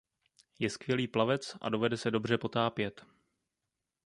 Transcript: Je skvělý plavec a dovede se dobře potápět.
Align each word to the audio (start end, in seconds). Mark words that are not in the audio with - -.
Je 0.59 0.69
skvělý 0.69 1.07
plavec 1.07 1.57
a 1.61 1.69
dovede 1.69 1.97
se 1.97 2.11
dobře 2.11 2.37
potápět. 2.37 3.05